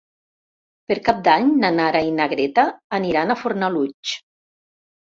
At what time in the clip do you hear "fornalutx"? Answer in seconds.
3.45-4.19